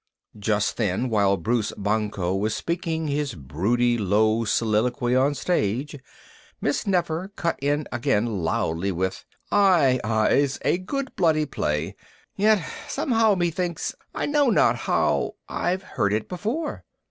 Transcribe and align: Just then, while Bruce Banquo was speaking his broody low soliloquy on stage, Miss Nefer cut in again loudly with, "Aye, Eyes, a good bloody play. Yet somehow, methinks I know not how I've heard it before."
Just 0.39 0.77
then, 0.77 1.09
while 1.11 1.37
Bruce 1.37 1.71
Banquo 1.77 2.33
was 2.35 2.55
speaking 2.55 3.07
his 3.07 3.35
broody 3.35 3.99
low 3.99 4.45
soliloquy 4.45 5.15
on 5.15 5.35
stage, 5.35 5.95
Miss 6.59 6.87
Nefer 6.87 7.27
cut 7.35 7.59
in 7.61 7.87
again 7.91 8.25
loudly 8.41 8.91
with, 8.91 9.23
"Aye, 9.51 9.99
Eyes, 10.03 10.57
a 10.65 10.79
good 10.79 11.15
bloody 11.15 11.45
play. 11.45 11.95
Yet 12.35 12.65
somehow, 12.89 13.35
methinks 13.35 13.93
I 14.15 14.25
know 14.25 14.49
not 14.49 14.75
how 14.75 15.35
I've 15.47 15.83
heard 15.83 16.13
it 16.13 16.27
before." 16.27 16.83